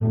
[0.00, 0.08] Sveiki,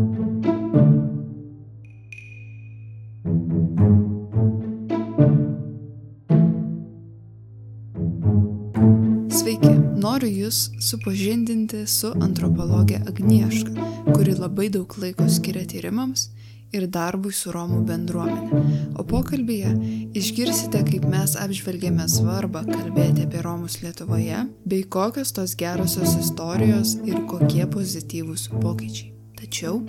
[9.98, 13.74] noriu Jūs supažindinti su antropologė Agnieška,
[14.12, 16.28] kuri labai daug laiko skiria tyrimams
[16.70, 18.62] ir darbui su Romų bendruomenė.
[18.94, 19.74] O pokalbėje
[20.14, 27.26] išgirsite, kaip mes apžvelgėme svarbą kalbėti apie Romus Lietuvoje, bei kokios tos gerosios istorijos ir
[27.26, 29.16] kokie pozityvūs pokyčiai.
[29.40, 29.80] Tačiau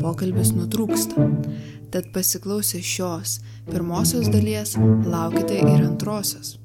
[0.00, 1.28] pokalbis nutrūksta.
[1.92, 3.36] Tad pasiklausę šios
[3.68, 6.56] pirmosios dalies, laukite ir antrosios.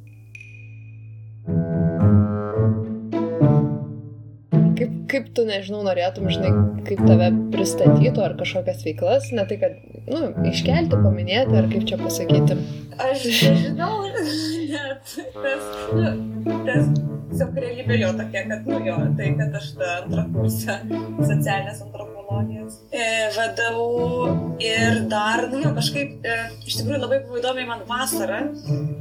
[4.77, 6.51] Kaip, kaip tu, nežinau, norėtum, žinai,
[6.85, 11.97] kaip tave pristatytų ar kažkokias veiklas, ne tai, kad, nu, iškelti, paminėti, ar kaip čia
[12.01, 12.59] pasakyti.
[13.07, 13.93] Aš nežinau,
[14.73, 16.91] net tas, nu, tas
[17.37, 20.77] tiesiog realybė jo tokia, kad, nu jo, tai, kad aš tą antrą kursą
[21.17, 27.65] socialinės antropologijos e, vadovau ir dar, nu jo, kažkaip, e, iš tikrųjų labai buvo įdomi
[27.69, 28.43] man vasara,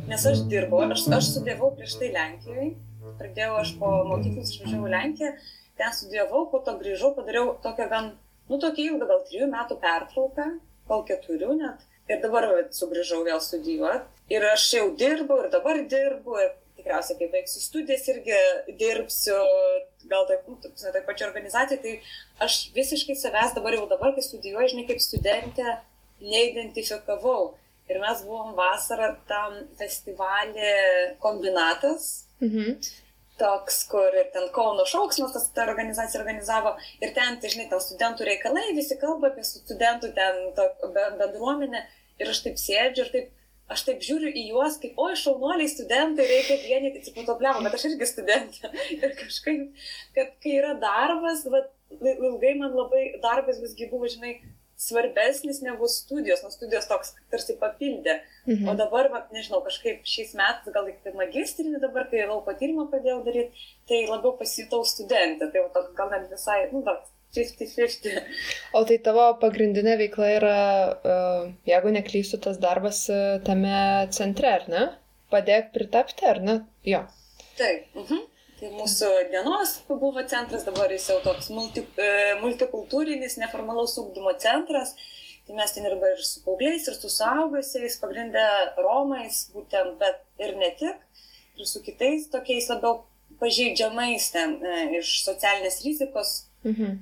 [0.09, 2.73] nes aš dirbau, aš, aš studijavau prieš tai Lenkijoje,
[3.21, 5.37] pradėjau aš po mokyklos išvažiavau Lenkiją
[5.77, 8.13] ten studijavau, po to grįžau, padariau tokią gan,
[8.51, 10.47] nu, tokią ilgą, gal trijų metų pertrauką,
[10.91, 11.83] gal keturių net.
[12.07, 14.07] Ir dabar sugrįžau vėl studijuoti.
[14.31, 18.39] Ir aš jau dirbu, ir dabar dirbu, ir tikriausiai, kai baigsiu studijas, irgi
[18.79, 19.37] dirbsiu,
[20.11, 21.97] gal taip, nu, taip, taip pačia organizacija, tai
[22.47, 25.79] aš visiškai savęs dabar jau dabar, kai studijuoju, žinai, kaip studentė,
[26.23, 27.57] neidentifikavau.
[27.87, 30.71] Ir mes buvom vasarą tam festivalį
[31.23, 32.27] kombinatas.
[32.43, 32.79] Mhm
[33.41, 37.83] toks, kur ir ten Kauno šauksmas, tas ta organizacija organizavo, ir ten, tai žinai, ten
[37.83, 40.43] studentų reikalai, visi kalba apie studentų ten
[41.21, 41.85] bendruomenę,
[42.23, 43.33] ir aš taip sėdžiu ir taip,
[43.73, 48.11] aš taip žiūriu į juos, kaip, oi, šaunuoliai studentai, reikia vienyti, atsiprašau, bet aš irgi
[48.11, 48.71] studentė.
[49.01, 51.65] ir kažkaip, kad kai yra darbas, va,
[52.01, 54.39] ilgai man labai darbas visgi buvo, žinai,
[54.77, 58.19] svarbesnis negu studijos, nes studijos toks tarsi papildė.
[58.45, 58.69] Mhm.
[58.69, 63.23] O dabar, va, nežinau, kažkaip šiais metais, gal tik magistrinį dabar, kai lauko tyrimą pradėjau
[63.27, 68.23] daryti, tai labiau pasijutau studentė, tai va, gal net visai, nu, toks 50-50.
[68.77, 70.61] O tai tavo pagrindinė veikla yra,
[71.69, 73.05] jeigu neklystu, tas darbas
[73.49, 73.81] tame
[74.15, 74.87] centre, ar ne?
[75.33, 76.61] Padėk pritapti, ar ne?
[76.87, 77.03] Jo.
[77.59, 77.89] Taip.
[77.97, 78.25] Mhm.
[78.57, 84.95] Tai mūsų dienos buvo centras, dabar jis jau toks multi, e, multikultūrinis, neformalaus ūkdymo centras.
[85.47, 88.47] Tai mes ten ir, ir su paaugliais, ir su suaugusiais, pagrindę
[88.81, 91.05] Romais, būtent, bet ir ne tik,
[91.61, 93.05] ir su kitais tokiais labiau
[93.41, 96.33] pažeidžiamais ten e, iš socialinės rizikos
[96.65, 96.97] mhm.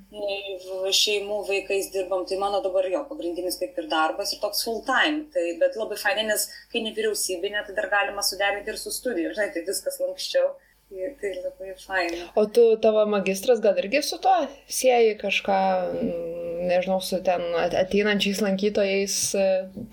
[0.91, 5.29] šeimų vaikais dirbam, tai mano dabar jo pagrindinis kaip ir darbas ir toks full time.
[5.35, 9.53] Tai, bet labai fainai, nes kai nevyriausybinė, tai dar galima suderinti ir su studijų, žinai,
[9.55, 10.51] tai viskas lankščiau.
[10.89, 12.27] Tai, tai labai faina.
[12.37, 14.35] O tu, tavo magistras gal irgi su to
[14.69, 15.59] sieji kažką,
[15.97, 17.43] mm, nežinau, su ten
[17.81, 19.17] ateinančiais lankytojais,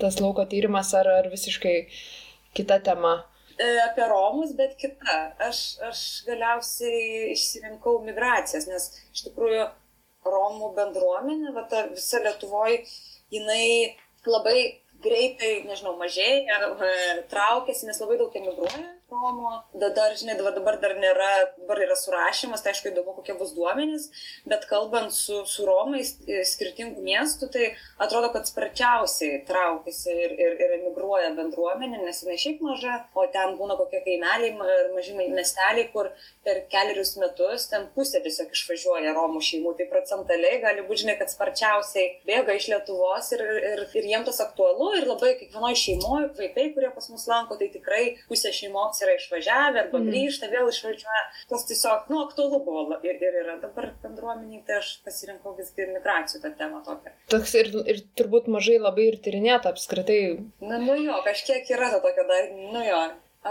[0.02, 1.75] tas lauko tyrimas ar, ar visiškai
[2.57, 3.16] kita tema?
[3.56, 5.18] E, apie Romus, bet kita.
[5.47, 9.69] Aš, aš galiausiai išsirinkau migracijas, nes iš tikrųjų
[10.28, 12.84] Romų bendruomenė, va visa Lietuvoje,
[13.34, 13.96] jinai
[14.28, 14.58] labai
[15.02, 16.91] greitai, nežinau, mažėja, e,
[17.31, 19.49] traukiasi, nes labai daug emigruoja Romų.
[19.75, 21.29] Dar, žinai, dabar dar nėra,
[21.59, 24.07] dabar yra surašymas, tai aišku įdomu, kokie bus duomenys,
[24.47, 26.13] bet kalbant su, su Romais
[26.47, 27.66] skirtingų miestų, tai
[28.01, 33.57] atrodo, kad sparčiausiai traukiasi ir, ir, ir emigruoja bendruomenė, nes jinai šiaip maža, o ten
[33.59, 36.11] būna kokie kaimeliai ir maži miesteliai, kur
[36.45, 41.33] per keliarius metus ten pusė tiesiog išvažiuoja Romų šeimų, tai procentaliai gali būti, žinai, kad
[41.33, 43.43] sparčiausiai bėga iš Lietuvos ir,
[43.73, 47.67] ir, ir jiems tas aktualu ir labai kiekvienoje šeimoje vaikai, kurie pas mus lanko, tai
[47.73, 50.12] tikrai pusė šeimos yra išvažiavę arba mm.
[50.12, 51.23] grįžta, vėl išvažiuoja.
[51.50, 55.91] Tas tiesiog, nu, aktualu buvo ir, ir yra dabar bendruomeniai, tai aš pasirinkau visgi ir
[55.95, 57.16] migracijų tą temą tokią.
[57.34, 60.22] Toks ir, ir turbūt mažai labai ir tyrinėta apskritai.
[60.63, 63.01] Na, nu jo, kažkiek yra to tokio dar, nu jo,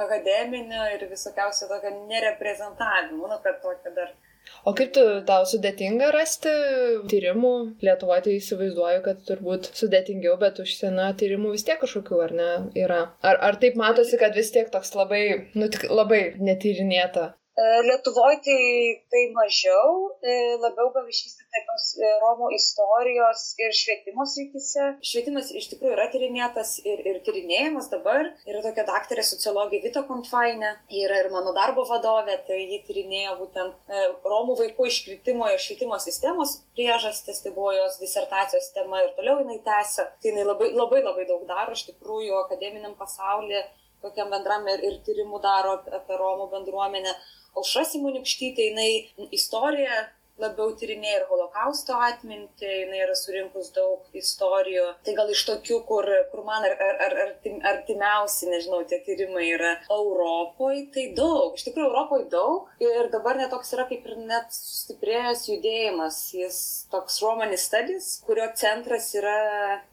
[0.01, 4.13] akademinio ir visokiausio tokio nereprezentavimo, nu, kad tokio dar
[4.69, 6.53] O kaip tu, tau sudėtinga rasti
[7.11, 7.53] tyrimų?
[7.87, 12.51] Lietuvoje tai įsivaizduoju, kad turbūt sudėtingiau, bet užsienio tyrimų vis tiek kažkokių, ar ne,
[12.85, 13.01] yra.
[13.25, 15.25] Ar, ar taip matosi, kad vis tiek toks labai,
[15.57, 17.31] nu, tik labai netyrinėta?
[17.59, 24.25] E, Lietuvoje tai, tai mažiau, e, labiau gal išvystyta tos e, Romų istorijos ir švietimo
[24.33, 24.87] srityse.
[25.11, 28.31] Švietimas iš tikrųjų yra tyrinėtas ir, ir tyrinėjimas dabar.
[28.47, 33.93] Yra tokia daktarė sociologija Vita Kontfainė, yra ir mano darbo vadovė, tai ji tyrinėjo būtent
[34.31, 39.59] Romų vaikų iškritimo iš švietimo sistemos priežastis, tai buvo jos disertacijos tema ir toliau jinai
[39.67, 40.07] tęsia.
[40.23, 43.67] Tai jinai labai labai, labai daug daro iš tikrųjų akademiniam pasaulyje
[44.01, 47.13] tokiam bendram ir, ir tyrimų daro apie Romų bendruomenę.
[47.59, 50.05] Aušra Simunikštytė, jinai istoriją
[50.43, 54.87] labiau tyrinėja ir holokausto atmintį, jinai yra surinkus daug istorijų.
[55.07, 59.47] Tai gal iš tokių, kur, kur man ar, ar, ar, artim, artimiausi, nežinau, tie tyrimai
[59.55, 61.57] yra Europoje, tai daug.
[61.59, 62.71] Iš tikrųjų, Europoje daug.
[62.83, 66.21] Ir dabar netoks yra kaip ir net sustiprėjęs judėjimas.
[66.37, 66.61] Jis
[66.93, 69.37] toks Romanis Studies, kurio centras yra,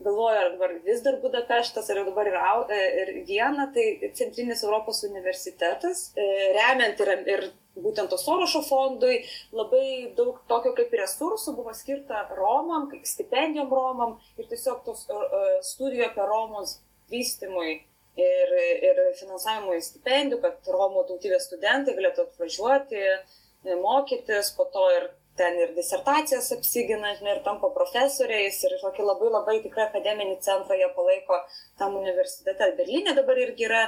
[0.04, 2.44] galvoju, ar dabar vis dar Budapeštas, ar dabar yra
[2.74, 6.28] ir Viena, tai Centrinis Europos universitetas, e,
[6.58, 7.48] remiant ir, ir
[7.84, 9.20] būtent to Sorošo fondui
[9.56, 15.28] labai daug tokio kaip resursų buvo skirta Romam, kaip stipendijom Romam ir tiesiog tos uh,
[15.66, 16.80] studijų apie Romos
[17.12, 17.84] vystimui
[18.18, 18.56] ir,
[18.90, 25.58] ir finansavimui stipendijų, kad Romų tautybės studentai galėtų atvažiuoti, e, mokytis, po to ir ten
[25.62, 31.44] ir disertacijas apsigina, ir tampa profesoriais, ir tokį labai labai tikrą akademinį centrą jie palaiko
[31.78, 32.72] tam universitete.
[32.80, 33.84] Berlyne dabar irgi yra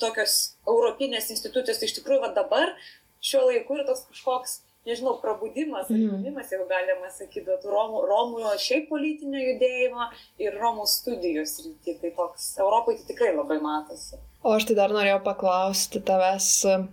[0.00, 0.36] tokios
[0.66, 2.70] europinės institucijos, tai iš tikrųjų va dabar
[3.24, 4.56] šiuo laiku yra toks kažkoks,
[4.88, 6.06] nežinau, prabudimas, mm.
[6.08, 10.08] atbudimas, jeigu galima sakyti, Romų, Romų šiaip politinio judėjimo
[10.44, 11.98] ir Romų studijų srity.
[12.02, 14.20] Tai toks Europai tai tikrai labai matosi.
[14.46, 16.44] O aš tai dar norėjau paklausti tavęs,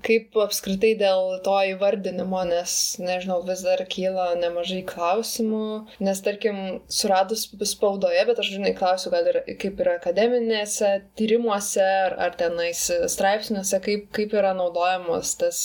[0.05, 5.67] kaip apskritai dėl to įvardinimo, nes, nežinau, vis dar kyla nemažai klausimų,
[6.07, 6.57] nes, tarkim,
[6.89, 10.89] suradus spaudoje, bet aš, žinai, klausiu, gal ir kaip yra akademinėse
[11.21, 12.81] tyrimuose ar, ar tenais
[13.13, 15.61] straipsniuose, kaip, kaip yra naudojamos tas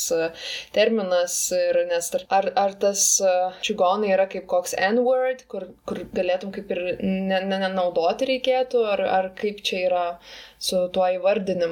[0.77, 3.07] terminas ir nes, ar, ar tas
[3.65, 9.07] čigonai yra kaip koks N-word, kur, kur galėtum kaip ir nenaudoti ne, ne reikėtų, ar,
[9.17, 10.07] ar kaip čia yra
[10.61, 11.70] su tuo įvardinimu?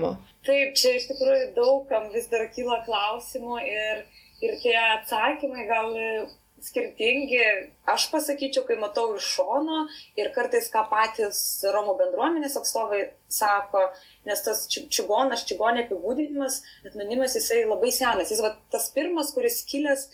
[0.48, 4.04] Taip, čia iš tikrųjų daugam vis dar kyla klausimų ir,
[4.44, 5.96] ir tie atsakymai gal
[6.62, 7.42] skirtingi.
[7.88, 9.84] Aš pasakyčiau, kai matau iš šono
[10.18, 11.40] ir kartais ką patys
[11.74, 13.02] Romų bendruomenės atstovai
[13.32, 13.84] sako,
[14.28, 18.32] nes tas čigonas, čigonė apibūdinimas, etnonimas, jisai labai senas.
[18.32, 20.08] Jis va, tas pirmas, kuris kilęs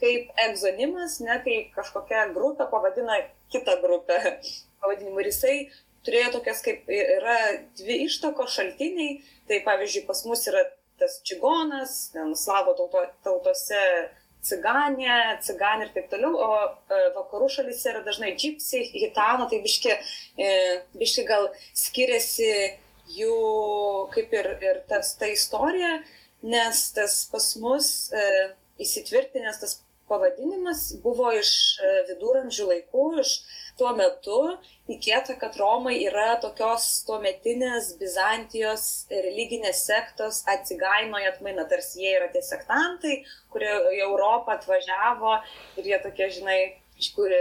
[0.00, 3.22] kaip egzonimas, ne kaip kažkokia grupė pavadina
[3.52, 4.20] kitą grupę
[4.82, 5.22] pavadinimu.
[5.22, 5.56] Ir jisai
[6.06, 7.38] turėjo tokias kaip yra
[7.78, 9.20] dvi ištakos šaltiniai.
[9.46, 10.62] Tai pavyzdžiui, pas mus yra
[11.00, 11.96] tas čigonas,
[12.40, 13.82] slavo tauto, tautose
[14.46, 19.94] ciganė, ciganė ir taip toliau, o e, vakarų šalyse yra dažnai džipsi, hitano, tai biški,
[20.38, 20.50] e,
[20.96, 22.52] biški gal skiriasi
[23.16, 23.38] jų
[24.14, 25.98] kaip ir, ir tas ta istorija,
[26.46, 28.28] nes tas pas mus e,
[28.82, 33.32] įsitvirtinęs tas pavadinimas buvo iš e, viduramžių laikų, iš
[33.78, 34.38] tuo metu
[34.88, 42.42] tikėta, kad Romai yra tokios tuometinės Bizantijos religinės sektos atsigainoje atmaina, tarsi jie yra tie
[42.44, 43.20] sektantai,
[43.52, 45.38] kurie į Europą atvažiavo
[45.80, 46.60] ir jie tokie, žinai,
[46.96, 47.32] iš kur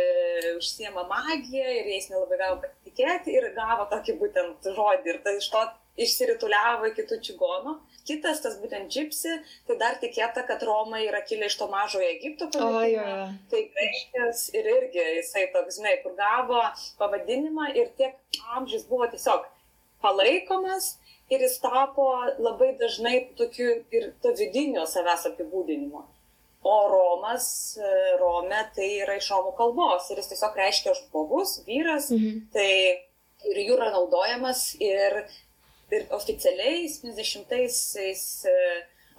[0.57, 5.47] užsiema magiją ir jais nelabai gavo patikėti ir gavo tokį būtent žodį ir tai iš
[5.53, 5.61] to
[6.05, 7.77] išsirituliavo iki tų čigonų.
[8.05, 9.31] Kitas, tas būtent džipsi,
[9.65, 13.31] tai dar tikėta, kad Romai yra kilę iš to mažojo Egipto pavadinimo.
[13.49, 14.27] Tai reiškia,
[14.59, 16.61] ir irgi jisai toks, žinai, kur gavo
[16.99, 19.47] pavadinimą ir tiek amžius buvo tiesiog
[20.05, 20.95] palaikomas
[21.33, 22.05] ir jis tapo
[22.37, 26.03] labai dažnai tokiu ir to vidinio savęs apibūdinimo.
[26.65, 27.47] O Romas,
[28.19, 32.47] Rome, tai yra iš Romų kalbos ir jis tiesiog reiškia žmogus, vyras, mhm.
[32.53, 32.69] tai
[33.51, 35.23] ir jų yra naudojamas ir
[35.93, 38.55] ir oficialiai 70-aisiais e,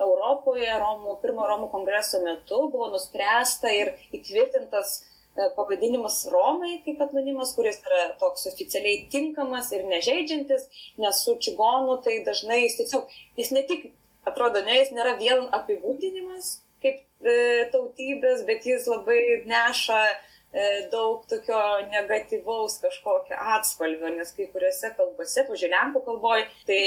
[0.02, 7.54] Europoje Romų, pirmo Romų kongreso metu buvo nuspręsta ir įtvirtintas e, pavadinimas Romai kaip etnonimas,
[7.56, 10.68] kuris yra toks oficialiai tinkamas ir nežeidžiantis,
[11.00, 13.90] nes su čigonu tai dažnai jis tiesiog, jis ne tik,
[14.28, 20.00] atrodo, ne, jis nėra vien apibūdinimas kaip e, tautybės, bet jis labai neša
[20.92, 21.60] daug tokio
[21.90, 26.80] negatyvaus kažkokio atspalvio, nes kai kuriuose kalbose, pažiūrėjau, lenkų kalboje, tai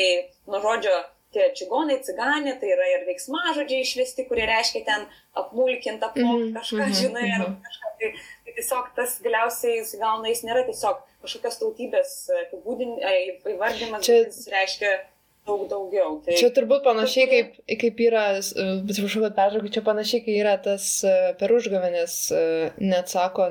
[0.49, 0.95] nuo žodžio
[1.35, 5.05] tie čigonai, ciganė, tai yra ir veiksmažodžiai išvesti, kurie reiškia ten
[5.37, 7.93] apmulkinti, apmokti mhm, kažką, mm -hmm, žinai, ar kažką.
[7.99, 8.09] Tai,
[8.45, 12.13] tai tiesiog tas galiausiai jis gauna, jis nėra tiesiog kažkokios tautybės
[13.53, 14.23] įvardymas, Čia...
[14.23, 14.93] jis reiškia
[15.47, 16.17] daug daugiau.
[16.25, 16.35] Tai...
[16.39, 21.15] Čia turbūt panašiai kaip, kaip yra, atsiprašau, kad pertraukiu, čia panašiai kaip yra tas e,
[21.39, 22.43] per užgavėnės, e,
[22.83, 23.49] net sako,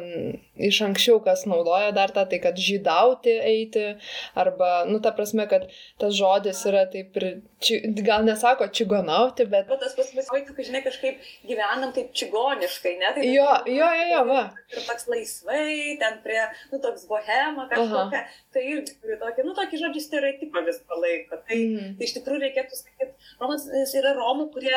[0.59, 3.85] iš anksčiau kas naudoja dar tą, tai kad žydauti eiti,
[4.39, 5.69] arba, nu, ta prasme, kad
[6.01, 7.29] tas žodis yra taip ir,
[7.65, 9.69] či, gal nesako čigonauti, bet...
[9.71, 13.15] Bet tas pas mus vaikų, kai žinai, kažkaip gyvenam taip čigoniškai, ne?
[13.17, 14.45] Tai jo, jo, jo, jo, va.
[14.75, 15.65] Ir toks laisvai,
[16.03, 16.41] ten prie,
[16.73, 18.39] nu, toks bohema kažkokia, Aha.
[18.55, 21.41] tai irgi turi tokį, nu, tokį žodžių stereotipą vis palaiko.
[21.49, 21.99] Tai, mm.
[21.99, 23.13] tai iš tikrųjų reikėtų sakyti,
[23.43, 24.77] Romas yra Romų, kurie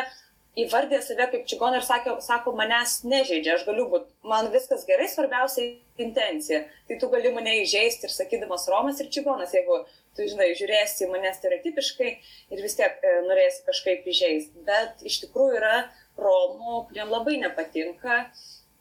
[0.59, 5.07] įvardė save kaip čigonai ir sakė, sako, manęs nežaidžia, aš galiu būti, man viskas gerai,
[5.11, 5.67] svarbiausia
[6.01, 6.63] intencija.
[6.89, 9.81] Tai tu gali mane įžeisti ir sakydamas Romas ir čigonas, jeigu
[10.17, 12.11] tu, žinai, žiūrėsi mane stereotipiškai
[12.51, 14.65] ir vis tiek e, norėsi kažkaip įžeisti.
[14.67, 15.75] Bet iš tikrųjų yra
[16.19, 18.25] Romų, kuriem labai nepatinka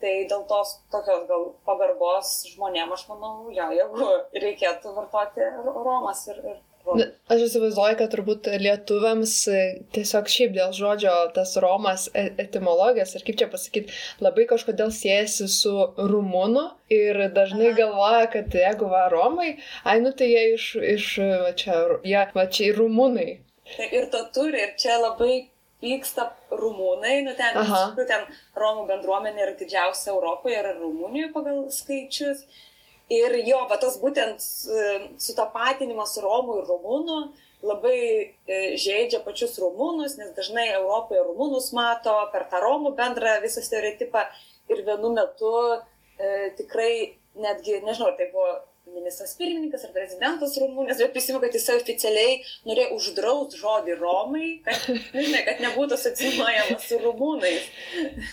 [0.00, 4.06] Tai dėl tos tokios gal pagarbos žmonėm, aš manau, jo, jeigu
[4.44, 6.54] reikėtų vartoti Romas ir, ir
[7.30, 9.58] Aš įsivaizduoju, kad turbūt lietuviams e,
[9.94, 13.94] tiesiog šiaip dėl žodžio tas Romas e, etimologijas, ir kaip čia pasakyti,
[14.24, 16.64] labai kažkodėl siejasi su rumūnu
[16.96, 19.52] ir dažnai galvoja, kad jeigu va Romai,
[19.84, 21.06] ai nu tai jie iš, iš
[21.44, 23.30] va čia, jie, va čia rumūnai.
[23.76, 25.44] Tai ir to turi, ir čia labai
[25.84, 27.60] vyksta rumūnai, nu ten,
[28.08, 28.26] ten
[28.58, 32.42] Romų bendruomenė yra didžiausia Europoje, yra Rumunijoje pagal skaičius.
[33.10, 37.20] Ir jo, va tas būtent e, sutapatinimas Romų ir Rumunų
[37.66, 37.98] labai
[38.46, 44.24] e, žaidžia pačius Rumunus, nes dažnai Europoje Rumunus mato per tą Romų bendrą visą stereotipą
[44.70, 46.92] ir vienu metu e, tikrai
[47.40, 48.46] netgi, nežinau, tai buvo
[48.94, 54.86] ministras pirmininkas ar prezidentas Rumunijos, bet prisimenu, kad jisai oficialiai norėjo uždrausti žodį Romai, kad,
[55.14, 57.68] žinai, kad nebūtų asocijuojamas su Rumūnais.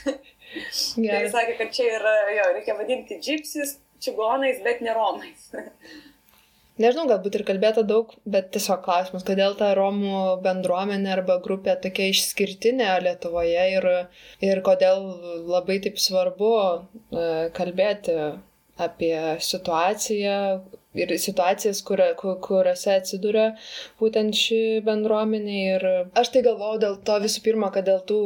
[0.08, 5.50] tai jis sakė, kad čia yra, jo, reikia vadinti džipsis, čigonais, bet ne romais.
[6.78, 12.12] Nežinau, galbūt ir kalbėta daug, bet tiesiog klausimas, kodėl ta Romų bendruomenė arba grupė tokia
[12.12, 13.88] išskirtinė Lietuvoje ir,
[14.46, 15.08] ir kodėl
[15.50, 17.24] labai taip svarbu e,
[17.58, 18.18] kalbėti
[18.78, 20.38] apie situaciją
[21.04, 23.48] ir situacijas, kur, kur, kuriuose atsiduria
[24.02, 25.62] būtent ši bendruomenė.
[25.78, 25.88] Ir
[26.18, 28.20] aš tai galvojau dėl to visų pirma, kad dėl tų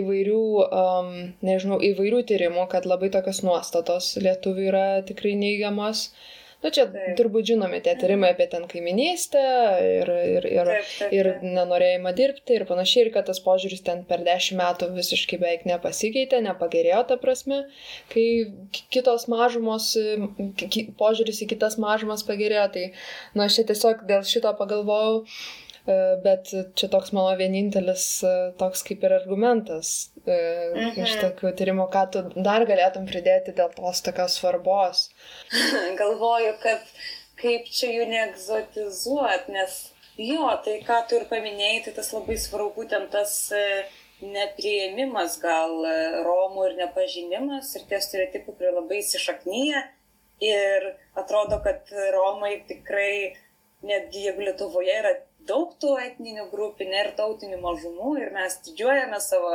[0.00, 1.14] įvairių, um,
[1.46, 6.10] nežinau, įvairių tyrimų, kad labai tokios nuostatos lietuvių yra tikrai neigiamos.
[6.10, 7.14] Na nu, čia taip.
[7.18, 9.44] turbūt žinomi tie tyrimai apie ten kaiminystę
[9.84, 14.04] ir, ir, ir, taip, taip, ir nenorėjimą dirbti ir panašiai, ir kad tas požiūris ten
[14.08, 17.62] per dešimt metų visiškai beveik nepasikeitė, nepagerėjo ta prasme,
[18.12, 18.26] kai
[18.92, 19.92] kitos mažumos,
[21.00, 22.86] požiūris į kitas mažumas pagerėjo, tai
[23.34, 25.24] na aš čia tiesiog dėl šito pagalvojau
[26.24, 30.36] bet čia toks mano vienintelis e, toks kaip ir argumentas e,
[30.74, 30.98] mhm.
[31.04, 35.06] iš tokių tyrimų, ką tu dar galėtum pridėti dėl tos tokios svarbos.
[36.00, 36.84] Galvoju, kad
[37.40, 39.78] kaip čia jų neegzotizuot, nes
[40.20, 43.36] jo, tai ką tu ir paminėjai, tai tas labai svarbu būtent tas
[44.20, 45.78] nepriėmimas gal
[46.26, 49.80] Romų ir nepažinimas ir tie stereotipai, kurie labai įsišaknyja
[50.44, 53.36] ir atrodo, kad Romai tikrai,
[53.86, 55.14] netgi jeigu Lietuvoje yra
[55.48, 59.52] daug tų etninių grupių, ne ir tautinių mažumų ir mes didžiuojame savo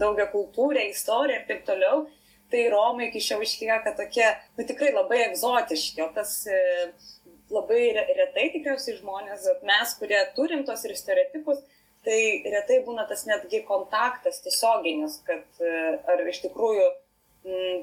[0.00, 2.06] daugia kultūrę, istoriją ir taip toliau,
[2.50, 4.26] tai Romai iki šiol išlieka tokie,
[4.58, 6.60] nu tikrai labai egzotiški, o tas e,
[7.52, 11.62] labai retai tikriausiai žmonės, mes, kurie turim tos ir stereotipus,
[12.06, 12.20] tai
[12.52, 15.74] retai būna tas netgi kontaktas tiesioginis, kad e,
[16.06, 16.86] ar iš tikrųjų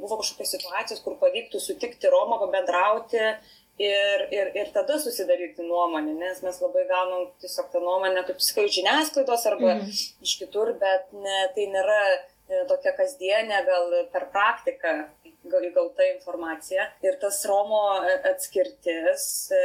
[0.01, 3.21] buvo kažkokios situacijos, kur pavyktų sutikti Romą, pabendrauti
[3.81, 8.67] ir, ir, ir tada susidaryti nuomonę, nes mes labai gaunam tiesiog tą nuomonę, kaip sakau,
[8.77, 9.89] žiniasklaidos arba mm.
[10.27, 14.97] iš kitur, bet ne, tai nėra e, tokia kasdienė, gal per praktiką
[15.43, 16.87] įgauta informacija.
[17.03, 17.81] Ir tas Romo
[18.29, 19.61] atskirtis e,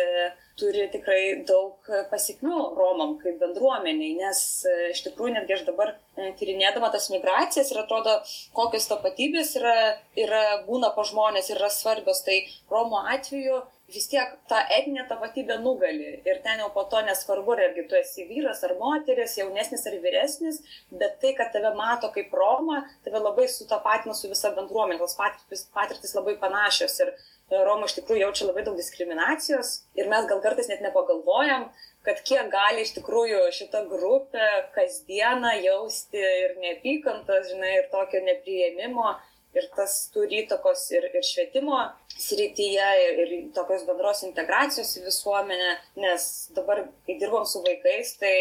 [0.58, 6.32] turi tikrai daug pasikmių Romam kaip bendruomeniai, nes e, iš tikrųjų netgi aš dabar e,
[6.38, 8.18] tyrinėdama tas migracijas ir atrodo,
[8.56, 9.76] kokios tapatybės yra,
[10.18, 13.62] yra būna po žmonės ir yra svarbios, tai Romo atveju
[13.92, 16.10] vis tiek ta etninė tapatybė nugali.
[16.28, 20.60] Ir ten jau po to nesvarbu, ar tu esi vyras ar moteris, jaunesnis ar vyresnis,
[20.90, 25.64] bet tai, kad tave mato kaip Roma, tave labai sutapatina su visa bendruomenė, tos patirtis,
[25.74, 26.98] patirtis labai panašios.
[27.04, 29.72] Ir e, Roma iš tikrųjų jaučia labai daug diskriminacijos.
[29.96, 31.70] Ir mes gal kartais net nepagalvojam,
[32.04, 39.16] kad kiek gali iš tikrųjų šita grupė kasdieną jausti ir neapykantos, žinai, ir tokio nepriėmimo
[39.56, 41.80] ir tas turi įtakos ir, ir švietimo
[42.18, 45.74] srityje, ir, ir tokios bendros integracijos į visuomenę,
[46.04, 48.34] nes dabar, kai dirbom su vaikais, tai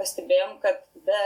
[0.00, 1.20] pastebėjom, kad be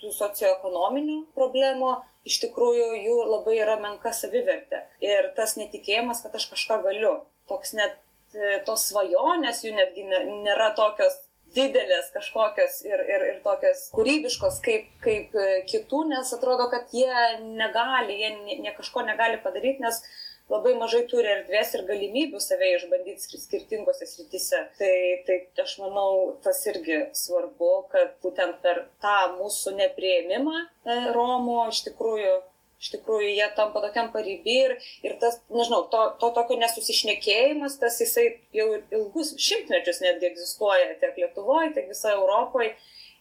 [0.00, 1.94] tų socioekonominių problemų
[2.28, 4.84] iš tikrųjų jų labai yra menka savivertė.
[5.04, 7.14] Ir tas netikėjimas, kad aš kažką galiu,
[7.50, 7.96] toks net
[8.34, 10.06] e, tos svajonės jų netgi
[10.44, 11.16] nėra tokios
[11.56, 17.12] didelės kažkokios ir, ir, ir tokios kūrybiškos kaip, kaip e, kitų, nes atrodo, kad jie
[17.44, 20.02] negali, jie ne, ne kažko negali padaryti, nes
[20.50, 24.62] labai mažai turi erdvės ir galimybių save išbandyti skirtingose srityse.
[24.78, 24.94] Tai,
[25.26, 31.84] tai aš manau, tas irgi svarbu, kad būtent per tą mūsų neprieimimą e, Romų iš
[31.90, 32.34] tikrųjų
[32.80, 38.00] iš tikrųjų jie tampa tokiam pariby ir, ir tas, nežinau, to, to tokio nesusišnekėjimas, tas
[38.00, 42.74] jisai jau ilgus šimtmečius netgi egzistuoja tiek Lietuvoje, tiek visoje Europoje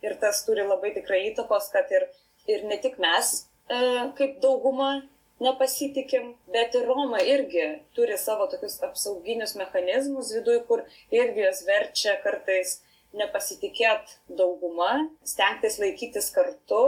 [0.06, 2.08] ir tas turi labai tikrai įtakos, kad ir,
[2.48, 3.34] ir ne tik mes
[3.68, 3.80] e,
[4.20, 5.01] kaip dauguma
[5.44, 10.84] nepasitikim, bet ir Roma irgi turi savo tokius apsauginius mechanizmus viduje, kur
[11.16, 12.80] irgi jas verčia kartais
[13.16, 16.84] nepasitikėt dauguma, stengtis laikytis kartu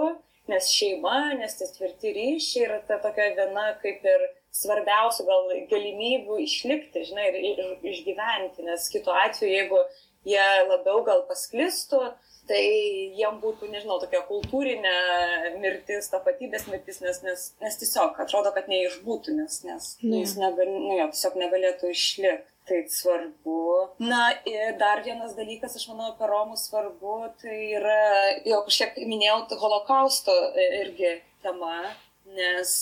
[0.49, 6.39] nes šeima, nes tie tvirti ryšiai yra ta tokia viena kaip ir svarbiausių gal galimybių
[6.43, 9.79] išlikti, žinai, ir, ir išgyventi, nes kitu atveju, jeigu
[10.27, 12.01] jie labiau gal pasklistų,
[12.49, 12.61] tai
[13.15, 14.95] jiem būtų, nežinau, tokia kultūrinė
[15.61, 20.73] mirtis, tapatybės mirtis, nes, nes, nes tiesiog atrodo, kad neišbūtų, nes, nes nu, jis negal,
[20.73, 22.50] nu, jo, tiesiog negalėtų išlikti.
[22.69, 23.61] Tai svarbu.
[23.99, 27.97] Na ir dar vienas dalykas, aš manau, apie Romus svarbu, tai yra,
[28.45, 31.89] jau kažkiek minėjau, holokausto irgi tema,
[32.37, 32.73] nes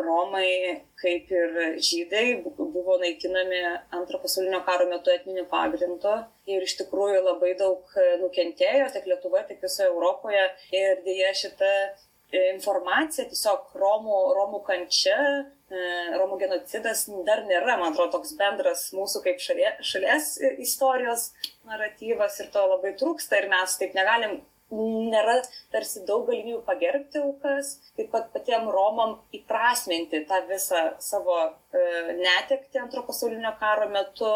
[0.00, 2.24] Romai, kaip ir žydai,
[2.56, 3.60] buvo naikinami
[3.94, 6.14] antro pasaulinio karo metu etniniu pagrindu
[6.50, 7.92] ir iš tikrųjų labai daug
[8.24, 11.74] nukentėjo tiek Lietuvoje, tiek visoje Europoje ir dėja šita
[12.54, 15.18] informacija, tiesiog Romų, Romų kančia,
[16.20, 21.30] Romų genocidas dar nėra, man atrodo, toks bendras mūsų kaip šalie, šalies istorijos
[21.68, 24.40] naratyvas ir to labai trūksta ir mes taip negalim
[24.72, 25.36] nėra
[25.72, 31.82] tarsi daug galimybių pagerbti aukas, taip pat patiem Romam įprasminti tą visą savo e,
[32.20, 34.30] netekti antro pasaulinio karo metu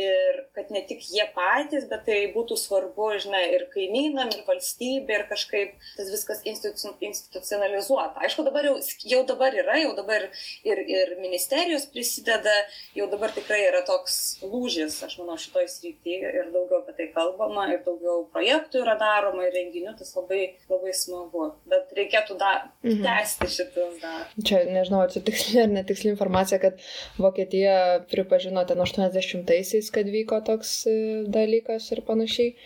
[0.00, 5.18] ir kad ne tik jie patys, bet tai būtų svarbu, žinai, ir kaimynam, ir valstybė,
[5.18, 8.22] ir kažkaip tas viskas institu, institucionalizuota.
[8.24, 8.76] Aišku, dabar jau,
[9.08, 10.24] jau dabar yra, jau dabar
[10.64, 12.54] ir, ir ministerijos prisideda,
[12.96, 17.68] jau dabar tikrai yra toks lūžis, aš manau, šitoj srityje ir daugiau apie tai kalbama,
[17.74, 21.50] ir daugiau projektų yra daroma, ir renginių, tas labai, labai smagu.
[21.68, 23.04] Bet reikėtų dar mhm.
[23.04, 24.24] tęsti šitus dar.
[24.40, 26.80] Čia nežinau, ar čia tiksli ar netiksli informacija, kad
[27.20, 27.76] Vokietija
[28.08, 32.56] pripažino ten 80-aisiais metais, kad vyko toks e, dalykas ir panašiai.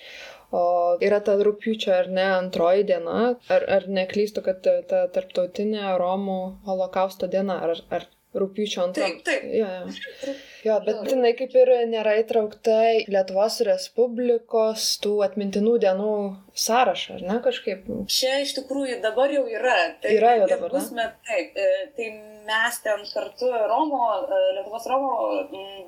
[0.52, 6.62] O yra ta rūpiučio ar ne antroji diena, ar, ar neklystu, kad ta tarptautinė Romų
[6.64, 9.22] holokausto diena, ar, ar rūpiučio antroji.
[9.24, 9.42] Taip, taip.
[9.50, 9.82] Ja,
[10.22, 10.34] ja.
[10.66, 16.14] Jo, bet jinai kaip ir nėra įtraukta į Lietuvos Respublikos tų atmintinų dienų
[16.54, 17.90] sąrašą, ar ne kažkaip?
[18.06, 19.76] Čia iš tikrųjų dabar jau yra.
[20.02, 20.78] Tai yra jau dabar.
[20.78, 22.10] Pusme, taip, e, tai
[22.46, 25.12] mes ten kartu Romo, e, Lietuvos Romo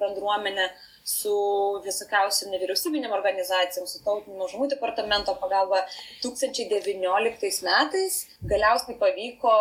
[0.00, 0.68] bendruomenė
[1.08, 1.34] su
[1.84, 5.80] visokiausiam nevyriausybinėm organizacijom, su tautinių mažumų departamento pagalba
[6.24, 8.18] 2019 metais
[8.52, 9.54] galiausiai pavyko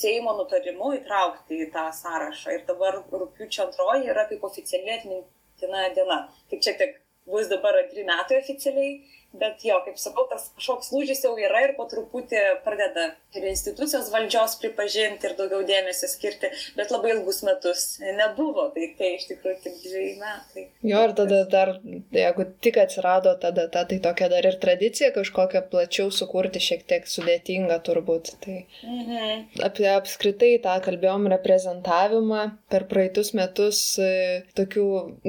[0.00, 2.58] Seimo nutarimu įtraukti į tą sąrašą.
[2.58, 6.20] Ir dabar rūpiučio antroji yra kaip oficialiai atmintina diena.
[6.50, 11.24] Kaip čia tik bus dabar antri metai oficialiai bet jo, kaip sakau, tas kažkoks lūžis
[11.24, 16.92] jau yra ir po truputį pradeda ir institucijos valdžios pripažinti ir daugiau dėmesio skirti, bet
[16.92, 20.66] labai ilgus metus nebuvo, tai tai iš tikrųjų tik dviejai metai.
[20.84, 21.74] Jo, ir tada dar,
[22.12, 27.08] jeigu tik atsirado ta data, tai tokia dar ir tradicija kažkokią plačiau sukurti šiek tiek
[27.08, 28.34] sudėtinga turbūt.
[28.44, 29.48] Tai mhm.
[29.64, 34.86] apie apskritai tą kalbėjom reprezentavimą per praeitus metus, e, tokių,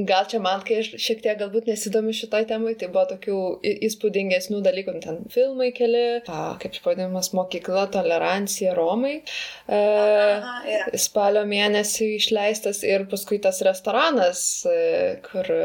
[0.09, 3.92] gal čia man, kai aš šiek tiek galbūt nesidomi šitoj temai, tai buvo tokių į
[3.93, 9.19] įspūdingesnių dalykų, ten filmai keli, a, kaip pavadinimas, mokykla, tolerancija Romai.
[9.21, 10.89] E, Aha, yeah.
[10.99, 14.81] Spalio mėnesį išleistas ir paskui tas restoranas, e,
[15.29, 15.61] kur e,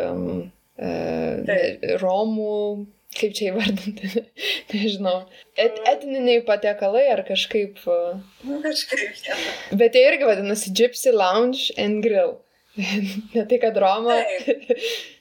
[1.98, 2.54] Romų
[3.18, 4.24] kaip čia įvardinti,
[4.74, 5.22] nežinau,
[5.58, 7.80] et, etniniai patiekalai ar kažkaip.
[8.44, 9.22] Nu, kažkaip.
[9.26, 9.38] Ja.
[9.80, 12.36] Bet jie irgi vadinasi Gypsy Lounge and Grill.
[13.34, 14.20] ne tai, kad Roma.
[14.44, 14.76] Taip.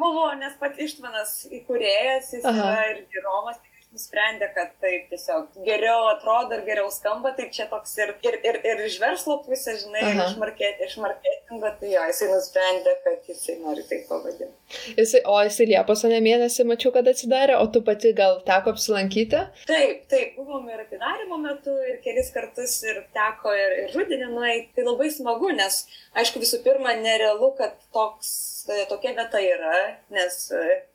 [0.00, 2.68] Buvo, nes pat Ištvanas įkūrėjas, jis Aha.
[2.72, 3.60] yra ir Romas,
[3.96, 8.58] nusprendė, kad taip tiesiog geriau atrodo ir geriau skamba, tai čia toks ir, ir, ir,
[8.70, 10.26] ir iš verslo pusės, žinai, Aha.
[10.26, 14.80] iš, market, iš marketingo, tai jo, jisai nusprendė, kad jisai nori taip pavadinti.
[14.98, 19.44] Jisai, o jisai Liepos ane mėnesį mačiau, kad atsidarė, o tu pati gal teko apsilankyti?
[19.70, 24.74] Taip, taip, buvom ir atidarimo metu, ir kelis kartus ir teko ir, ir rudenį nueiti.
[24.76, 25.84] Tai labai smagu, nes,
[26.18, 28.55] aišku, visų pirma, nerealu, kad toks
[28.90, 29.76] tokia vieta yra,
[30.14, 30.40] nes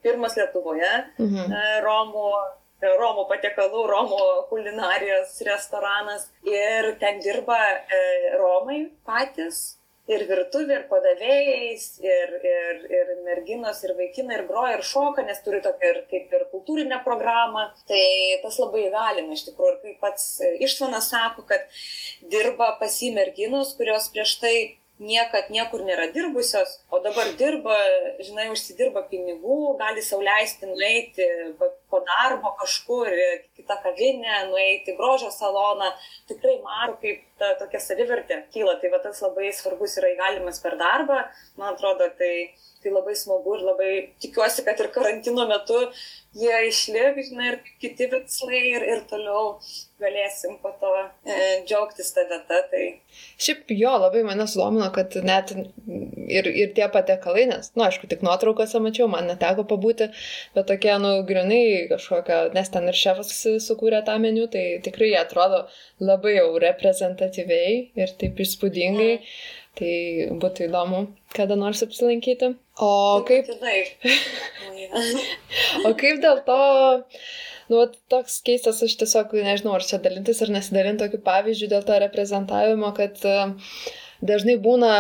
[0.04, 1.56] pirmas Lietuvoje mhm.
[1.86, 2.32] Romų
[2.82, 8.02] Romų patiekalų, Romų kulinarijos restoranas ir ten dirba e,
[8.42, 9.78] Romai patys.
[10.10, 15.38] Ir virtuvė, ir padavėjais, ir, ir, ir merginos, ir vaikinai, ir groja, ir šoka, nes
[15.46, 17.68] turi tokią ir kaip ir kultūrinę programą.
[17.88, 18.02] Tai
[18.42, 19.76] tas labai įgalina iš tikrųjų.
[19.78, 20.26] Ir kaip pats
[20.66, 21.70] Ištvanas sako, kad
[22.34, 24.56] dirba pasi merginos, kurios prieš tai
[25.02, 27.78] niekad niekur nėra dirbusios, o dabar dirba,
[28.22, 31.28] žinai, užsidirba pinigų, gali sauliaisti nueiti
[31.92, 33.10] po darbo kažkur,
[33.58, 35.92] kitą kavinę, nueiti grožio saloną.
[36.32, 38.78] Tikrai matau, kaip ta tokia savivertė kyla.
[38.82, 41.22] Tai va tas labai svarbus yra įgalimas per darbą.
[41.60, 42.34] Man atrodo, tai,
[42.84, 45.84] tai labai smagu ir labai tikiuosi, kad ir karantino metu
[46.38, 49.58] jie išliks, žinai, ir kiti tikslai ir, ir toliau
[50.02, 51.36] galėsim po to e,
[51.68, 52.62] džiaugtis tą vietą.
[52.72, 52.86] Tai...
[53.42, 58.10] Šiaip jo, labai mane sudomino, kad net ir, ir tie patekalai, nes, na, nu, aišku,
[58.12, 60.10] tik nuotraukose mačiau, man neteko pabūti,
[60.56, 63.34] bet tokie, nu, grinai kažkokia, nes ten ir šefas
[63.66, 65.64] sukūrė tą meniu, tai tikrai atrodo
[66.04, 69.16] labai jau reprezentatyviai ir taip įspūdingai.
[69.18, 69.58] Mm.
[69.80, 69.92] Tai
[70.42, 72.52] būtų įdomu kada nors apsilankyti.
[72.84, 73.48] O kaip...
[75.88, 76.58] o kaip dėl to,
[77.72, 82.00] nu, toks keistas, aš tiesiog nežinau, ar čia dalintis ar nesidalinti tokiu pavyzdžiu dėl to
[82.04, 83.56] reprezentavimo, kad uh,
[84.22, 84.96] dažnai būna,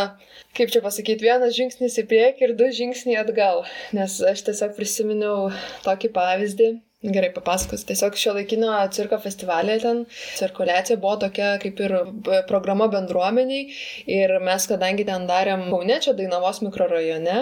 [0.57, 3.65] kaip čia pasakyti, vienas žingsnis į priekį ir du žingsniai atgal.
[3.95, 5.51] Nes aš tiesiog prisiminiau
[5.85, 6.71] tokį pavyzdį.
[7.01, 7.87] Gerai, papasakosiu.
[7.89, 10.03] Tiesiog šio laikinio cirko festivalė ten
[10.37, 11.95] cirkuliacija buvo tokia kaip ir
[12.45, 13.63] programa bendruomeniai
[14.17, 17.39] ir mes, kadangi ten darėm Kaune, čia Dainavos mikrorajone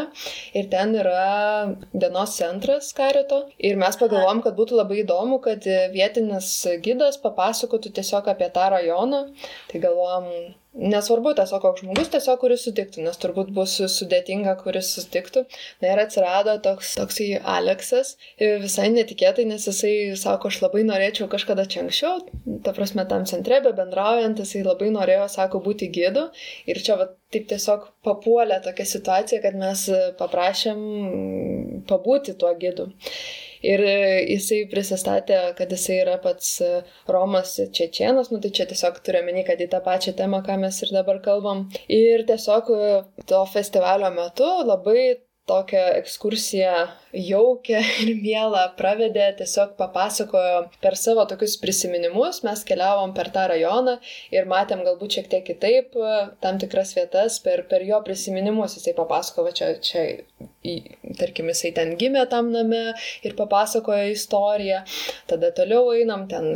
[0.62, 6.54] ir ten yra dienos centras karito ir mes pagalvom, kad būtų labai įdomu, kad vietinis
[6.88, 9.26] gidas papasakotų tiesiog apie tą rajoną.
[9.74, 10.32] Tai galvom,
[10.78, 15.42] Nesvarbu tiesiog koks žmogus, tiesiog kuris sutiktų, nes turbūt bus sudėtinga, kuris sutiktų.
[15.82, 21.66] Na ir atsirado toks, toksai Aleksas, visai netikėtai, nes jisai sako, aš labai norėčiau kažkada
[21.66, 22.22] čia anksčiau,
[22.66, 26.28] ta prasme tam centre, be bendraujant, jisai labai norėjo, sako, būti gidu.
[26.70, 29.88] Ir čia va, taip tiesiog papuolė tokia situacija, kad mes
[30.22, 30.86] paprašėm
[31.90, 32.92] pabūti tuo gidu.
[33.66, 33.96] Ir e,
[34.36, 36.70] jisai prisistatė, kad jisai yra pats e,
[37.12, 40.80] Romas Čečienas, nu tai čia tiesiog turiu meni, kad į tą pačią temą, ką mes
[40.86, 41.66] ir dabar kalbam.
[41.88, 42.92] Ir tiesiog e,
[43.30, 45.02] to festivalio metu labai
[45.50, 46.74] tokią ekskursiją
[47.14, 53.98] jaukę ir mielą pravedė, tiesiog papasakojo per savo tokius prisiminimus, mes keliavom per tą rajoną
[54.36, 55.98] ir matėm galbūt šiek tiek kitaip
[56.44, 60.06] tam tikras vietas per, per jo prisiminimus, jisai papasakojo, čia, čia,
[61.20, 62.82] tarkim, jisai ten gimė tam name
[63.26, 64.84] ir papasakojo istoriją,
[65.30, 66.52] tada toliau einam ten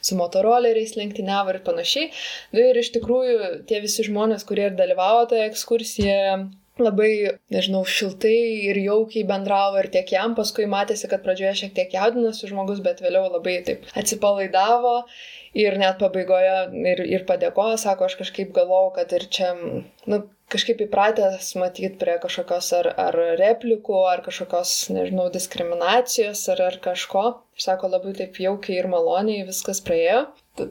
[0.00, 2.08] su motoroleriais lenktyniavo ir panašiai.
[2.54, 6.38] Nu, ir iš tikrųjų tie visi žmonės, kurie ir dalyvavo toje ekskursijoje,
[6.82, 8.36] labai, nežinau, šiltai
[8.70, 13.02] ir jaukiai bendravo ir tiek jam, paskui matėsi, kad pradžioje šiek tiek jaudinosi žmogus, bet
[13.04, 14.96] vėliau labai taip atsipalaidavo
[15.58, 16.56] ir net pabaigoje
[16.94, 19.52] ir, ir padėkojo, sako, aš kažkaip galvojau, kad ir čia,
[20.10, 26.78] nu, kažkaip įpratęs matyti prie kažkokios ar, ar replikų, ar kažkokios, nežinau, diskriminacijos, ar, ar
[26.84, 27.24] kažko.
[27.58, 30.28] Ir sako, labai taip jaukiai ir maloniai viskas praėjo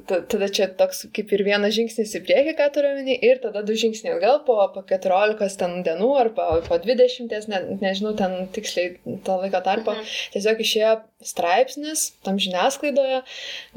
[0.07, 3.75] tada čia toks kaip ir vienas žingsnis į priekį, ką turiu omeny, ir tada du
[3.79, 8.97] žingsniai atgal po, po 14 ten dienų ar po, po 20, ne, nežinau ten tiksliai
[9.25, 10.17] to laiko tarpo, mhm.
[10.35, 10.95] tiesiog išėjo
[11.25, 13.23] straipsnis tam žiniasklaidoje,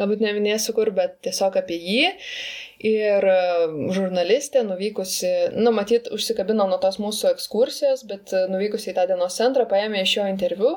[0.00, 2.02] galbūt neminėsiu kur, bet tiesiog apie jį.
[2.80, 3.24] Ir
[3.92, 9.36] žurnalistė nuvykusi, nu, matyt, užsikabino nuo tos mūsų ekskursijos, bet e, nuvykusi į tą dienos
[9.36, 10.70] centrą, paėmė iš jo interviu.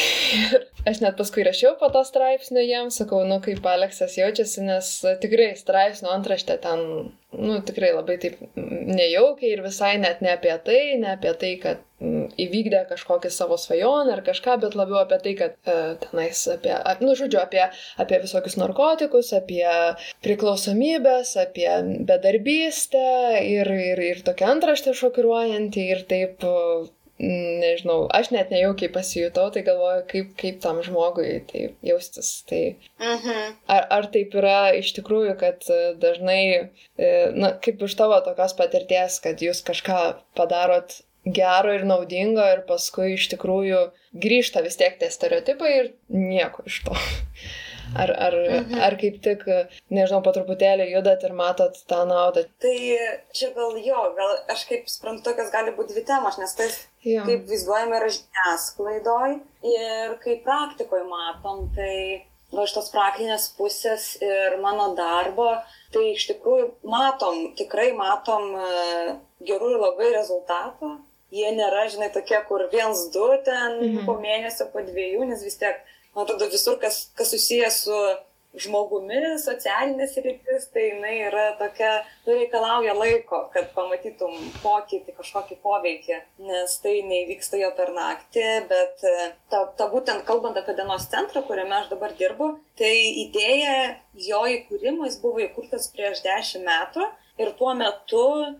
[0.40, 4.94] Ir aš net paskui rašiau po to straipsnio jiems, sakau, nu, kaip Aleksas jaučiasi, nes
[5.20, 6.86] tikrai straipsnio antraštė ten
[7.38, 11.82] nu, tikrai labai taip nejaukiai ir visai net ne apie tai, ne apie tai, kad
[12.02, 16.74] m, įvykdė kažkokį savo svajonę ar kažką, bet labiau apie tai, kad e, tenais apie,
[16.74, 17.62] ap, nu, žodžiu, apie,
[18.02, 19.66] apie visokius narkotikus, apie
[20.26, 21.68] priklausomybės, apie
[22.10, 23.06] bedarbystę
[23.46, 26.50] ir, ir, ir tokia antraštė šokiruojanti ir taip
[27.20, 32.32] nežinau, aš net nejaukiai pasijutau, tai galvoju, kaip, kaip tam žmogui tai jaustis.
[32.48, 32.62] Tai
[32.96, 33.58] mhm.
[33.68, 36.42] ar, ar taip yra iš tikrųjų, kad e, dažnai,
[36.96, 40.00] e, na, kaip iš tavo tokios patirties, kad jūs kažką
[40.38, 43.82] padarot gero ir naudingo ir paskui iš tikrųjų
[44.22, 46.96] grįžta vis tiek tie stereotipai ir nieko iš to.
[47.90, 48.76] Ar, ar, mhm.
[48.86, 49.40] ar kaip tik,
[49.90, 52.44] nežinau, po truputėlį judat ir matot tą naudą?
[52.62, 52.74] Tai
[53.34, 56.68] čia gal jo, gal aš kaip suprantu, tokios gali būti dvi temos, nes tai
[57.04, 57.24] jo.
[57.26, 59.36] kaip vaizduojame yra žiniasklaidoj
[59.74, 65.52] ir kaip praktikoje matom, tai va iš tos praktinės pusės ir mano darbo,
[65.94, 69.14] tai iš tikrųjų matom, tikrai matom e,
[69.46, 70.96] gerų ir labai rezultatų.
[71.30, 74.06] Jie nėra, žinai, tokie, kur viens, du ten mhm.
[74.08, 75.78] po mėnesio, po dviejų, nes vis tiek
[76.16, 78.00] man atrodo, visur, kas, kas susijęs su
[78.58, 81.90] žmogumi, socialinės rytis, tai jinai yra tokia,
[82.26, 84.34] nu, reikalauja laiko, kad pamatytum
[84.64, 89.14] pokytį, kažkokį poveikį, nes tai neįvyksta jo per naktį, bet e,
[89.52, 92.94] ta, ta būtent kalbant apie dienos centrą, kuriame aš dabar dirbu, tai
[93.26, 93.96] idėja
[94.30, 97.06] jo įkūrimo, jis buvo įkurtas prieš dešimt metų
[97.40, 98.50] ir tuo metu e,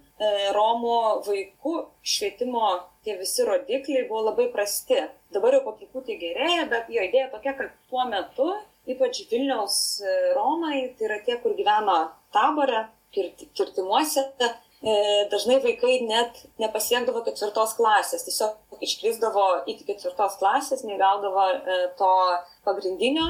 [0.54, 1.74] Romo vaikų
[2.06, 5.00] švietimo tie visi rodikliai buvo labai prasti.
[5.34, 8.48] Dabar jau po truputį gerėja, bet jo idėja tokia, kad tuo metu,
[8.88, 11.98] ypač Vilniaus e, Romai, tai yra tie, kur gyvena
[12.34, 14.96] taborė, kirtimuose, e,
[15.32, 22.12] dažnai vaikai net nepasiekdavo ketvirtos klasės, tiesiog iškrisdavo iki ketvirtos klasės, negaudavo e, to
[22.66, 23.28] pagrindinio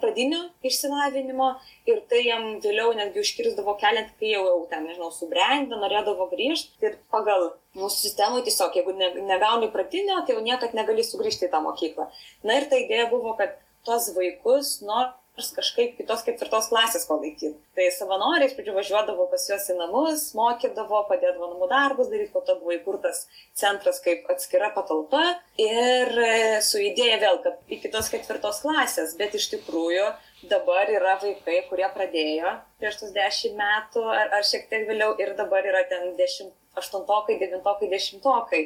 [0.00, 1.48] pradinio išsilavinimo
[1.90, 6.88] ir tai jam vėliau netgi užkirsdavo kelią, kai jau, jau ten, nežinau, subrendę, norėdavo grįžti
[6.88, 11.52] ir pagal mūsų sistemą tiesiog, jeigu ne, negauni pradinio, tai jau niekad negali sugrįžti į
[11.52, 12.08] tą mokyklą.
[12.48, 17.52] Na ir ta idėja buvo, kad tos vaikus, nors kažkaip kitos ketvirtos klasės palaikyti.
[17.76, 22.40] Tai savanoriai iš pradžių važiuodavo pas juos į namus, mokydavo, padėdavo namų darbus daryti, po
[22.46, 25.22] to buvo įkurtas centras kaip atskira patalpa
[25.60, 26.32] ir e,
[26.64, 30.08] su idėja vėl, kad į kitos ketvirtos klasės, bet iš tikrųjų
[30.48, 35.36] dabar yra vaikai, kurie pradėjo prieš tus dešimt metų ar, ar šiek tiek vėliau ir
[35.36, 38.62] dabar yra ten dešimt, aštuntokai, devintokai, dešimtokai.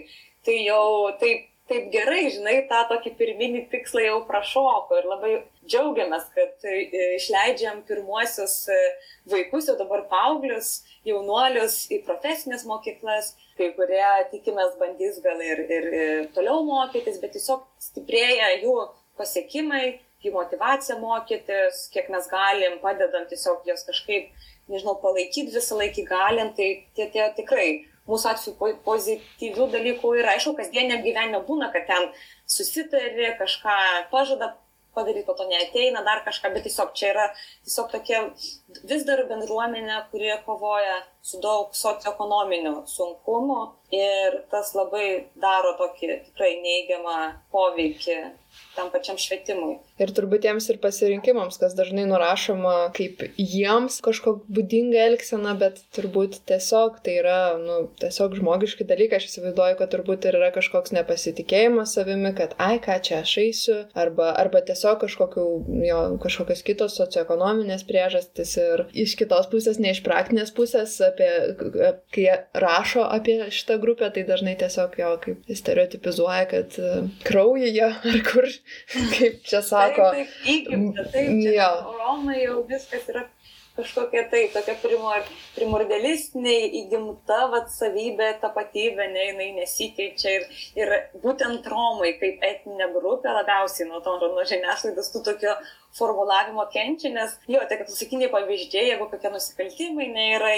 [0.46, 5.32] Tai jau taip taip gerai, žinai, tą tokį pirminį tikslą jau prašoko ir labai
[5.70, 6.80] džiaugiamės, kad e,
[7.16, 8.78] išleidžiam pirmuosius e,
[9.30, 15.90] vaikus, jau dabar paauglius, jaunuolius į profesinės mokyklas, kai kurie tikimės bandys gal ir, ir,
[16.00, 18.76] ir toliau mokytis, bet tiesiog stiprėja jų
[19.20, 24.34] pasiekimai, jų motivacija mokytis, kiek mes galim, padedam tiesiog jos kažkaip,
[24.70, 27.70] nežinau, palaikyti visą laikį galim, tai tie, tie tikrai
[28.10, 30.34] mūsų atveju pozityvių dalykų yra.
[30.36, 32.10] Aišku, kasdieniam gyvenime būna, kad ten
[32.50, 33.78] susitarė, kažką
[34.10, 34.54] pažada
[34.94, 37.26] padaryti, po to neateina, dar kažką, bet tiesiog čia yra
[37.64, 38.22] tiesiog tokia
[38.90, 43.60] vis dar bendruomenė, kurie kovoja su daug socioekonominių sunkumų
[43.94, 45.06] ir tas labai
[45.42, 47.18] daro tokį tikrai neigiamą
[47.54, 48.18] poveikį
[48.76, 49.78] tam pačiam švietimui.
[50.00, 56.40] Ir turbūt jiems ir pasirinkimams, kas dažnai nurašoma kaip jiems kažkokia būdinga elgsena, bet turbūt
[56.48, 59.20] tiesiog tai yra, nu, tiesiog žmogiški dalykai.
[59.20, 63.76] Aš įsivaizduoju, kad turbūt ir yra kažkoks nepasitikėjimas savimi, kad ai, ką čia aš eisiu,
[63.98, 65.46] arba, arba tiesiog kažkokiu,
[65.84, 71.30] jo, kažkokios kitos socioekonominės priežastys ir iš kitos pusės, ne iš praktinės pusės, apie,
[72.14, 72.26] kai
[72.64, 76.80] rašo apie šitą grupę, tai dažnai tiesiog jo kaip stereotipizuoja, kad
[77.26, 78.48] kraujyje ar kur
[79.16, 79.89] kaip čia sako.
[79.96, 81.70] Taip, taip, įgimta, taip, čia.
[82.00, 83.26] Romai jau viskas yra
[83.76, 90.46] kažkokia tai, tokia primor, primordialistinė įgimta vat, savybė, tapatybė, ne, jinai nesikeičia ir,
[90.78, 95.54] ir būtent Romai kaip etinė grupė labiausiai nuo to, nuo žiniasklaidos tų tokio
[95.96, 100.52] formulavimo kenčia, nes jo, tai klasikiniai pavyzdžiai, jeigu kokie nusikaltimai nėra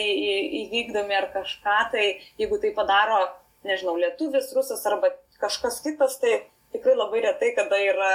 [0.62, 2.06] įvykdomi ar kažką, tai
[2.40, 3.26] jeigu tai padaro,
[3.68, 6.42] nežinau, lietuvis, rusas arba kažkas kitas, tai
[6.74, 8.12] tikrai labai retai kada yra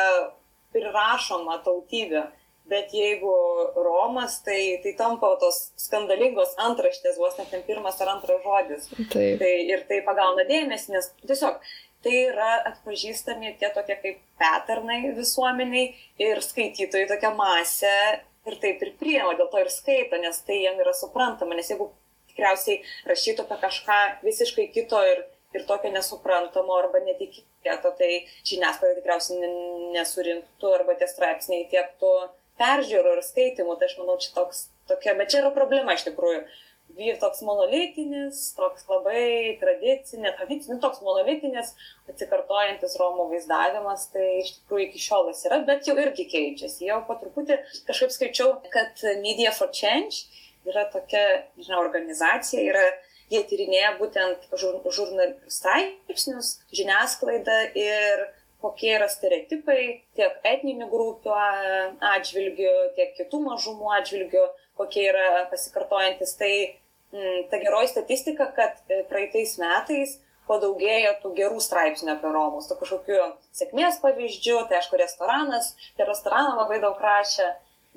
[0.77, 2.27] prirašoma tautybė.
[2.67, 3.31] Bet jeigu
[3.79, 8.89] Romas, tai, tai tampa tos skandalingos antraštės, vos net ten pirmas ar antras žodis.
[9.13, 9.37] Taip.
[9.39, 11.61] Tai, ir tai pagauna dėmesį, nes tiesiog
[12.03, 15.93] tai yra atpažįstami tie tokie kaip peternai visuomeniai
[16.27, 17.95] ir skaitytojai tokia masė
[18.47, 21.89] ir taip ir priema, dėl to ir skaito, nes tai jiem yra suprantama, nes jeigu
[22.31, 28.11] tikriausiai rašytų apie kažką visiškai kito ir ir tokio nesuprantamo arba netikėto, tai
[28.47, 29.51] žiniasklaida tikriausiai
[29.95, 32.13] nesurinktų arba tie straipsniai tiektų
[32.59, 33.77] peržiūrų ir skaitimų.
[33.77, 36.47] Tai aš manau, čia toks, tokia, bet čia yra problema iš tikrųjų.
[36.97, 41.73] Vyr toks monolitinis, toks labai tradicinė, tradicinis, toks monolitinis,
[42.07, 46.87] atsikartojantis Romų vaizdavimas, tai iš tikrųjų iki šiol jis yra, bet jau irgi keičiasi.
[46.87, 50.23] Jau po truputį kažkaip skaičiau, kad Media for Change
[50.67, 51.25] yra tokia,
[51.59, 52.87] žinau, organizacija, yra
[53.33, 58.27] jie tyrinėja būtent žur, žurnal straipsnius, žiniasklaidą ir
[58.61, 59.81] kokie yra stereotipai
[60.17, 61.33] tiek etninių grupių
[62.13, 64.45] atžvilgių, tiek kitų mažumų atžvilgių,
[64.79, 66.33] kokie yra pasikartojantis.
[66.39, 66.71] Tai m,
[67.13, 72.79] mm, ta geroji statistika, kad e, praeitais metais padaugėjo tų gerų straipsnių apie Romus, tų
[72.81, 73.21] kažkokių
[73.59, 77.51] sėkmės pavyzdžių, tai aišku, restoranas, tai restoraną labai daug rašė,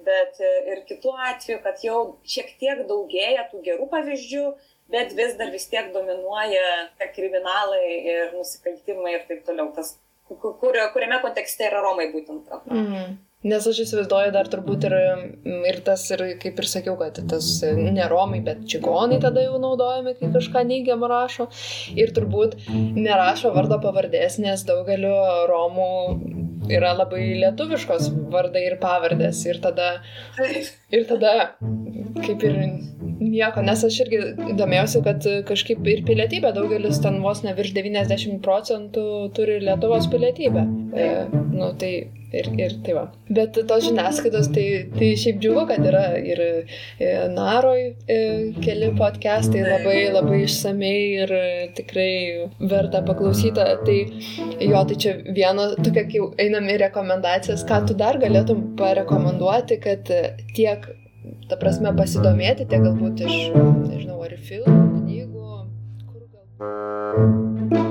[0.04, 4.44] bet e, ir kitų atveju, kad jau šiek tiek daugėja tų gerų pavyzdžių,
[4.92, 6.66] bet vis dar vis tiek dominuoja
[7.14, 9.70] kriminalai ir nusikaltimai ir taip toliau.
[9.76, 9.96] Tas,
[10.28, 10.54] kur,
[10.94, 12.50] kuriame kontekste yra Romai būtent.
[12.70, 13.18] Mm.
[13.40, 14.94] Nes aš įsivaizduoju dar turbūt ir,
[15.70, 20.12] ir tas, ir, kaip ir sakiau, kad tas ne romai, bet čigonai tada jau naudojami,
[20.18, 21.48] kai kažką neigiamą rašo.
[21.96, 25.14] Ir turbūt nerašo vardo pavardės, nes daugeliu
[25.48, 25.88] romų
[26.68, 29.40] yra labai lietuviškos vardai ir pavardės.
[29.48, 29.88] Ir tada,
[30.92, 31.32] ir tada
[32.20, 32.60] kaip ir
[33.20, 38.40] nieko, nes aš irgi domėjausi, kad kažkaip ir pilietybė daugelis ten vos ne virš 90
[38.44, 39.04] procentų
[39.36, 40.64] turi Lietuvos pilietybę.
[40.92, 41.92] E, nu, tai
[42.32, 43.04] ir, ir tai va.
[43.30, 48.18] Bet tos žiniasklaidos, tai, tai šiaip džiugu, kad yra ir e, Naroj e,
[48.62, 51.34] keli podcastai labai labai išsamei ir
[51.78, 52.12] tikrai
[52.60, 53.66] verta paklausyti.
[53.86, 53.98] Tai
[54.64, 60.10] jo, tai čia viena tokia, kai einam į rekomendacijas, ką tu dar galėtum parekomenduoti, kad
[60.56, 60.90] tiek
[61.50, 65.62] ta prasme, pasidomėti, tiek galbūt iš, nežinau, ar filmų, knygų,
[66.08, 67.89] kur galbūt.